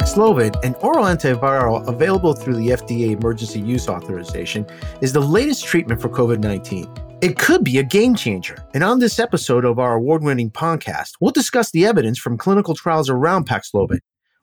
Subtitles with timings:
[0.00, 4.66] Paxlovid, an oral antiviral available through the FDA emergency use authorization,
[5.02, 6.90] is the latest treatment for COVID 19.
[7.20, 8.56] It could be a game changer.
[8.72, 12.74] And on this episode of our award winning podcast, we'll discuss the evidence from clinical
[12.74, 13.98] trials around Paxlovid.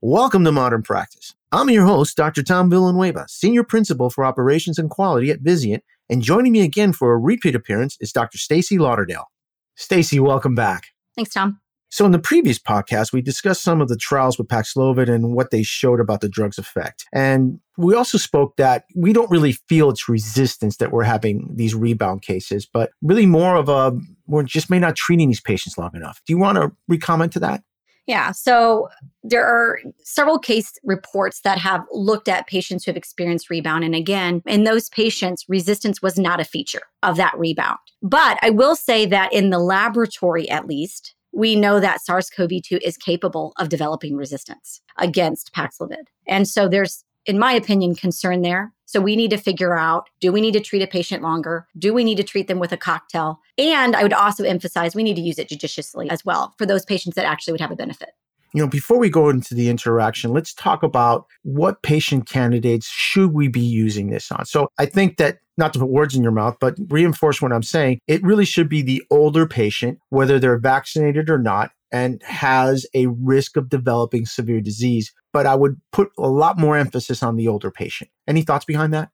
[0.00, 1.34] Welcome to Modern Practice.
[1.50, 2.44] I'm your host, Dr.
[2.44, 7.12] Tom Villanueva, Senior Principal for Operations and Quality at Vizient, and joining me again for
[7.12, 8.38] a repeat appearance is Dr.
[8.38, 9.26] Stacy Lauderdale.
[9.74, 10.84] Stacy, welcome back.
[11.16, 11.58] Thanks, Tom.
[11.90, 15.50] So, in the previous podcast, we discussed some of the trials with Paxlovid and what
[15.50, 17.04] they showed about the drug's effect.
[17.12, 21.74] And we also spoke that we don't really feel it's resistance that we're having these
[21.74, 25.90] rebound cases, but really more of a, we're just may not treating these patients long
[25.94, 26.20] enough.
[26.26, 27.62] Do you want to recomment to that?
[28.06, 28.32] Yeah.
[28.32, 28.88] So
[29.22, 33.84] there are several case reports that have looked at patients who have experienced rebound.
[33.84, 37.78] And again, in those patients, resistance was not a feature of that rebound.
[38.02, 42.62] But I will say that in the laboratory, at least, we know that SARS CoV
[42.64, 46.04] 2 is capable of developing resistance against Paxlovid.
[46.26, 48.72] And so there's, in my opinion, concern there.
[48.86, 51.68] So we need to figure out do we need to treat a patient longer?
[51.78, 53.38] Do we need to treat them with a cocktail?
[53.56, 56.84] And I would also emphasize we need to use it judiciously as well for those
[56.84, 58.10] patients that actually would have a benefit.
[58.52, 63.32] You know, before we go into the interaction, let's talk about what patient candidates should
[63.32, 64.44] we be using this on.
[64.44, 67.62] So I think that not to put words in your mouth, but reinforce what I'm
[67.62, 68.00] saying.
[68.08, 73.06] It really should be the older patient, whether they're vaccinated or not, and has a
[73.06, 75.12] risk of developing severe disease.
[75.32, 78.10] But I would put a lot more emphasis on the older patient.
[78.26, 79.10] Any thoughts behind that?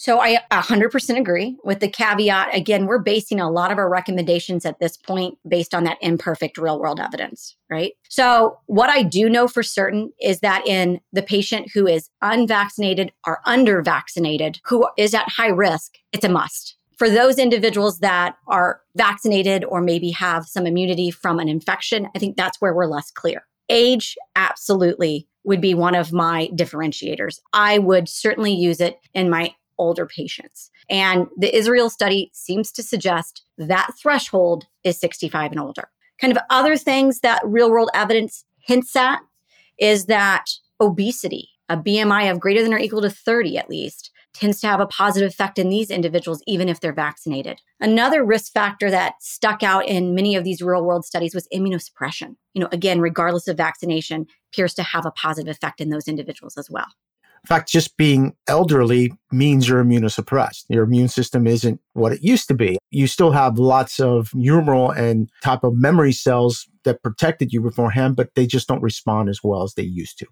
[0.00, 2.54] So I 100% agree with the caveat.
[2.54, 6.56] Again, we're basing a lot of our recommendations at this point based on that imperfect
[6.56, 7.94] real world evidence, right?
[8.08, 13.10] So what I do know for certain is that in the patient who is unvaccinated
[13.26, 16.76] or under vaccinated, who is at high risk, it's a must.
[16.96, 22.20] For those individuals that are vaccinated or maybe have some immunity from an infection, I
[22.20, 23.48] think that's where we're less clear.
[23.68, 27.40] Age, absolutely would be one of my differentiators.
[27.52, 30.70] I would certainly use it in my older patients.
[30.90, 35.88] And the Israel study seems to suggest that threshold is 65 and older.
[36.20, 39.20] Kind of other things that real world evidence hints at
[39.78, 40.46] is that
[40.80, 44.80] obesity, a BMI of greater than or equal to 30 at least, tends to have
[44.80, 47.60] a positive effect in these individuals, even if they're vaccinated.
[47.80, 52.36] Another risk factor that stuck out in many of these real world studies was immunosuppression.
[52.54, 56.56] You know, again, regardless of vaccination, appears to have a positive effect in those individuals
[56.56, 56.86] as well.
[57.44, 60.64] In fact, just being elderly means you're immunosuppressed.
[60.68, 62.78] Your immune system isn't what it used to be.
[62.90, 68.16] You still have lots of humoral and type of memory cells that protected you beforehand,
[68.16, 70.26] but they just don't respond as well as they used to.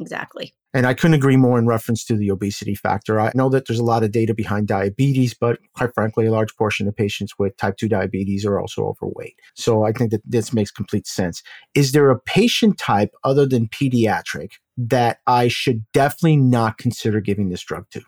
[0.00, 0.54] Exactly.
[0.74, 3.18] And I couldn't agree more in reference to the obesity factor.
[3.18, 6.54] I know that there's a lot of data behind diabetes, but quite frankly, a large
[6.56, 9.34] portion of patients with type 2 diabetes are also overweight.
[9.54, 11.42] So I think that this makes complete sense.
[11.74, 17.48] Is there a patient type other than pediatric that I should definitely not consider giving
[17.48, 18.02] this drug to?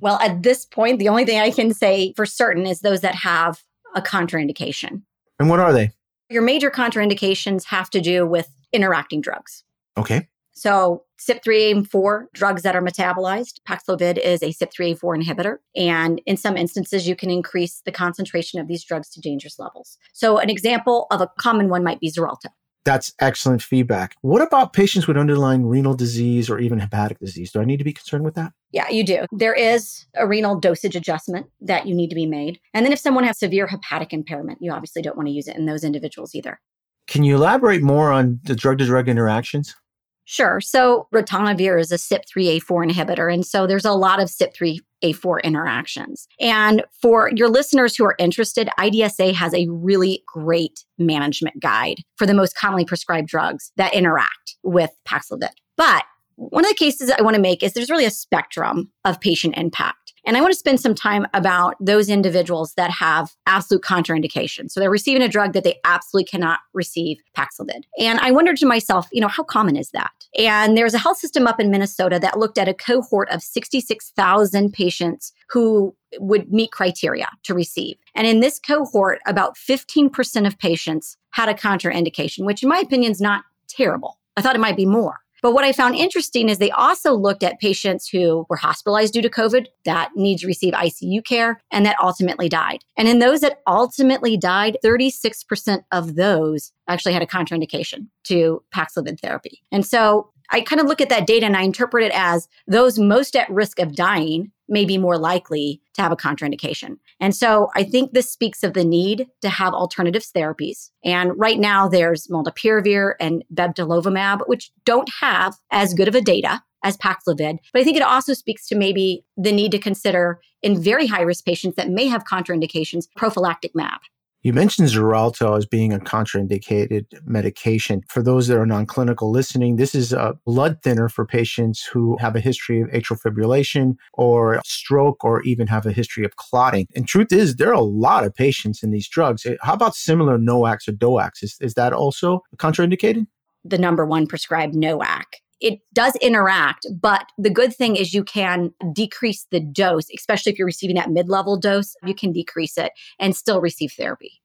[0.00, 3.14] Well, at this point, the only thing I can say for certain is those that
[3.14, 3.62] have
[3.94, 5.02] a contraindication.
[5.38, 5.90] And what are they?
[6.28, 9.64] Your major contraindications have to do with interacting drugs.
[9.96, 10.28] Okay.
[10.54, 15.56] So, CYP3A4 drugs that are metabolized, Paxlovid is a CYP3A4 inhibitor.
[15.74, 19.98] And in some instances, you can increase the concentration of these drugs to dangerous levels.
[20.12, 22.50] So, an example of a common one might be Xarelto.
[22.84, 24.14] That's excellent feedback.
[24.20, 27.50] What about patients with underlying renal disease or even hepatic disease?
[27.50, 28.52] Do I need to be concerned with that?
[28.72, 29.24] Yeah, you do.
[29.32, 32.60] There is a renal dosage adjustment that you need to be made.
[32.74, 35.56] And then if someone has severe hepatic impairment, you obviously don't want to use it
[35.56, 36.60] in those individuals either.
[37.06, 39.74] Can you elaborate more on the drug to drug interactions?
[40.24, 40.60] Sure.
[40.60, 43.32] So ritonavir is a CYP3A4 inhibitor.
[43.32, 46.26] And so there's a lot of CYP3A4 interactions.
[46.40, 52.26] And for your listeners who are interested, IDSA has a really great management guide for
[52.26, 55.50] the most commonly prescribed drugs that interact with Paxlovid.
[55.76, 56.04] But
[56.36, 59.56] one of the cases I want to make is there's really a spectrum of patient
[59.56, 60.03] impact.
[60.26, 64.70] And I want to spend some time about those individuals that have absolute contraindications.
[64.70, 67.84] So they're receiving a drug that they absolutely cannot receive Paxlovid.
[67.98, 70.12] And I wondered to myself, you know, how common is that?
[70.38, 74.72] And there's a health system up in Minnesota that looked at a cohort of 66,000
[74.72, 77.96] patients who would meet criteria to receive.
[78.14, 83.12] And in this cohort, about 15% of patients had a contraindication, which in my opinion
[83.12, 84.18] is not terrible.
[84.36, 85.23] I thought it might be more.
[85.44, 89.20] But what I found interesting is they also looked at patients who were hospitalized due
[89.20, 92.78] to COVID that need to receive ICU care and that ultimately died.
[92.96, 99.20] And in those that ultimately died, 36% of those actually had a contraindication to Paxlovid
[99.20, 99.60] therapy.
[99.70, 102.98] And so I kind of look at that data and I interpret it as those
[102.98, 106.96] most at risk of dying may be more likely to have a contraindication.
[107.20, 110.90] And so I think this speaks of the need to have alternatives therapies.
[111.04, 116.62] And right now there's molnupiravir and bebtelovimab, which don't have as good of a data
[116.82, 117.58] as Paxlovid.
[117.72, 121.22] But I think it also speaks to maybe the need to consider in very high
[121.22, 124.00] risk patients that may have contraindications prophylactic MAB.
[124.44, 128.02] You mentioned Xarelto as being a contraindicated medication.
[128.10, 132.18] For those that are non clinical listening, this is a blood thinner for patients who
[132.18, 136.86] have a history of atrial fibrillation or stroke or even have a history of clotting.
[136.94, 139.46] And truth is, there are a lot of patients in these drugs.
[139.46, 141.42] Eh, how about similar NOACs or DOACs?
[141.42, 143.26] Is, is that also contraindicated?
[143.64, 145.24] The number one prescribed NOAC
[145.64, 150.58] it does interact, but the good thing is you can decrease the dose, especially if
[150.58, 154.42] you're receiving that mid level dose, you can decrease it and still receive therapy.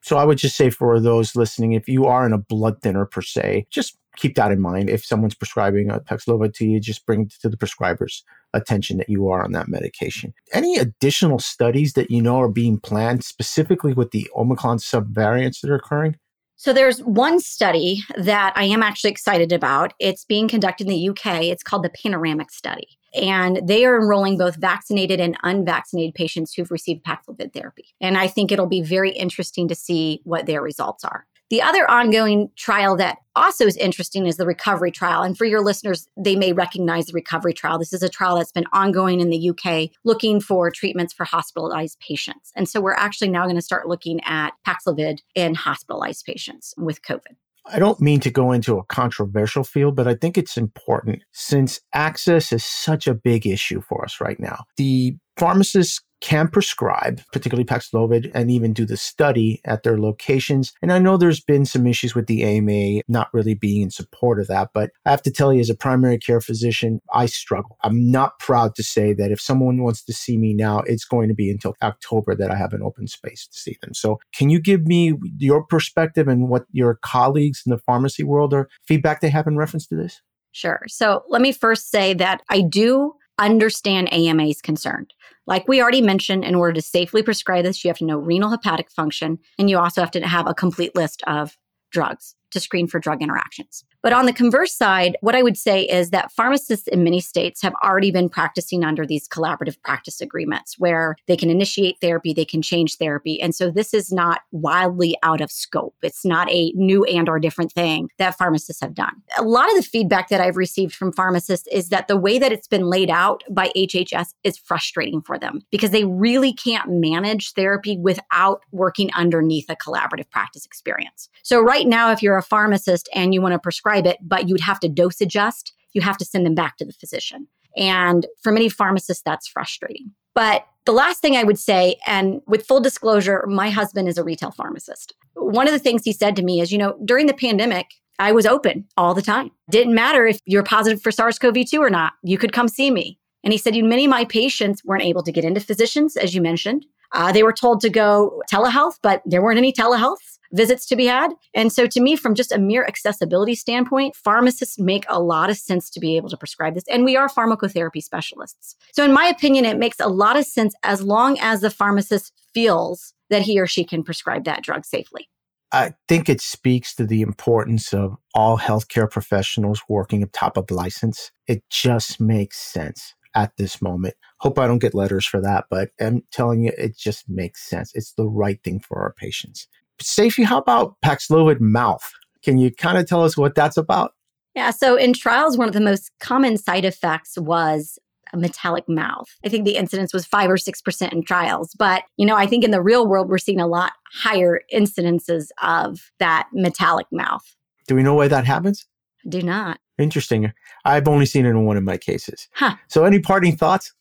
[0.00, 3.04] So I would just say for those listening, if you are in a blood thinner
[3.04, 4.88] per se, just keep that in mind.
[4.88, 8.24] If someone's prescribing a Paxlovid to you, just bring to the prescriber's
[8.54, 10.32] attention that you are on that medication.
[10.54, 15.70] Any additional studies that you know are being planned specifically with the Omicron subvariants that
[15.70, 16.16] are occurring?
[16.56, 19.94] So there's one study that I am actually excited about.
[19.98, 21.44] It's being conducted in the UK.
[21.44, 22.86] It's called the Panoramic Study.
[23.14, 27.86] And they are enrolling both vaccinated and unvaccinated patients who've received Paxlovid therapy.
[28.00, 31.26] And I think it'll be very interesting to see what their results are.
[31.52, 35.22] The other ongoing trial that also is interesting is the recovery trial.
[35.22, 37.78] And for your listeners, they may recognize the recovery trial.
[37.78, 42.00] This is a trial that's been ongoing in the UK looking for treatments for hospitalized
[42.00, 42.52] patients.
[42.56, 47.02] And so we're actually now going to start looking at Paxlovid in hospitalized patients with
[47.02, 47.36] COVID.
[47.66, 51.80] I don't mean to go into a controversial field, but I think it's important since
[51.92, 54.64] access is such a big issue for us right now.
[54.78, 60.72] The pharmacists can prescribe, particularly Paxlovid, and even do the study at their locations.
[60.80, 64.40] And I know there's been some issues with the AMA not really being in support
[64.40, 67.76] of that, but I have to tell you, as a primary care physician, I struggle.
[67.82, 71.28] I'm not proud to say that if someone wants to see me now, it's going
[71.28, 73.92] to be until October that I have an open space to see them.
[73.92, 78.54] So, can you give me your perspective and what your colleagues in the pharmacy world
[78.54, 80.22] are feedback they have in reference to this?
[80.52, 80.82] Sure.
[80.86, 85.12] So, let me first say that I do understand AMA's concerned.
[85.46, 88.50] Like we already mentioned, in order to safely prescribe this, you have to know renal
[88.50, 91.56] hepatic function, and you also have to have a complete list of
[91.90, 93.84] drugs to screen for drug interactions.
[94.02, 97.62] But on the converse side, what I would say is that pharmacists in many states
[97.62, 102.44] have already been practicing under these collaborative practice agreements where they can initiate therapy, they
[102.44, 103.40] can change therapy.
[103.40, 105.94] And so this is not wildly out of scope.
[106.02, 109.14] It's not a new and or different thing that pharmacists have done.
[109.38, 112.52] A lot of the feedback that I've received from pharmacists is that the way that
[112.52, 117.52] it's been laid out by HHS is frustrating for them because they really can't manage
[117.52, 121.28] therapy without working underneath a collaborative practice experience.
[121.42, 124.60] So right now if you're a pharmacist and you want to prescribe it, but you'd
[124.60, 125.72] have to dose adjust.
[125.92, 127.48] You have to send them back to the physician.
[127.76, 130.12] And for many pharmacists, that's frustrating.
[130.34, 134.24] But the last thing I would say, and with full disclosure, my husband is a
[134.24, 135.14] retail pharmacist.
[135.34, 137.86] One of the things he said to me is, you know, during the pandemic,
[138.18, 139.50] I was open all the time.
[139.70, 142.90] Didn't matter if you're positive for SARS CoV 2 or not, you could come see
[142.90, 143.18] me.
[143.44, 146.34] And he said, you, many of my patients weren't able to get into physicians, as
[146.34, 146.86] you mentioned.
[147.12, 151.06] Uh, they were told to go telehealth, but there weren't any telehealths visits to be
[151.06, 151.32] had.
[151.54, 155.56] And so, to me, from just a mere accessibility standpoint, pharmacists make a lot of
[155.56, 156.84] sense to be able to prescribe this.
[156.88, 158.76] And we are pharmacotherapy specialists.
[158.92, 162.32] So, in my opinion, it makes a lot of sense as long as the pharmacist
[162.54, 165.28] feels that he or she can prescribe that drug safely.
[165.74, 171.30] I think it speaks to the importance of all healthcare professionals working top of license.
[171.46, 174.14] It just makes sense at this moment.
[174.40, 177.92] Hope I don't get letters for that, but I'm telling you, it just makes sense.
[177.94, 179.66] It's the right thing for our patients.
[180.00, 182.12] Seifi, how about Paxlovid mouth?
[182.42, 184.14] Can you kind of tell us what that's about?
[184.54, 187.98] Yeah, so in trials, one of the most common side effects was
[188.32, 189.28] a metallic mouth.
[189.44, 191.74] I think the incidence was five or 6% in trials.
[191.78, 195.48] But, you know, I think in the real world, we're seeing a lot higher incidences
[195.62, 197.44] of that metallic mouth.
[197.86, 198.86] Do we know why that happens?
[199.28, 199.78] Do not.
[199.98, 200.52] Interesting.
[200.84, 202.48] I've only seen it in one of my cases.
[202.54, 202.76] Huh.
[202.88, 203.92] So, any parting thoughts?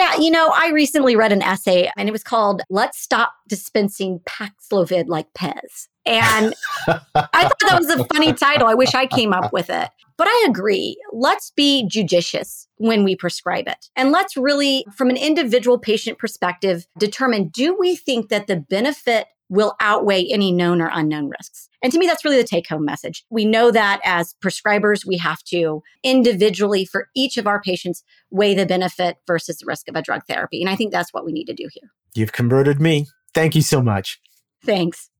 [0.00, 4.20] Yeah, you know, I recently read an essay and it was called Let's Stop Dispensing
[4.20, 5.88] Paxlovid Like Pez.
[6.06, 6.54] And
[6.86, 8.66] I thought that was a funny title.
[8.66, 9.90] I wish I came up with it.
[10.16, 10.96] But I agree.
[11.12, 13.90] Let's be judicious when we prescribe it.
[13.94, 19.26] And let's really, from an individual patient perspective, determine do we think that the benefit
[19.50, 21.68] will outweigh any known or unknown risks.
[21.82, 23.24] And to me, that's really the take home message.
[23.30, 28.54] We know that as prescribers, we have to individually, for each of our patients, weigh
[28.54, 30.62] the benefit versus the risk of a drug therapy.
[30.62, 31.90] And I think that's what we need to do here.
[32.14, 33.06] You've converted me.
[33.34, 34.20] Thank you so much.
[34.64, 35.10] Thanks.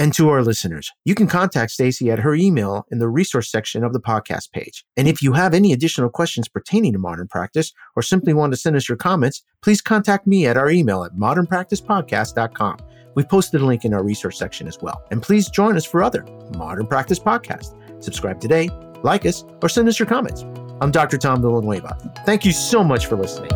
[0.00, 3.82] And to our listeners, you can contact Stacy at her email in the resource section
[3.82, 4.84] of the podcast page.
[4.96, 8.56] And if you have any additional questions pertaining to modern practice or simply want to
[8.56, 12.78] send us your comments, please contact me at our email at modernpracticepodcast.com.
[13.14, 15.04] We've posted a link in our resource section as well.
[15.10, 16.24] And please join us for other
[16.56, 17.74] Modern Practice podcasts.
[18.02, 18.70] Subscribe today,
[19.02, 20.44] like us, or send us your comments.
[20.80, 21.18] I'm Dr.
[21.18, 21.96] Tom Villanueva.
[22.24, 23.50] Thank you so much for listening.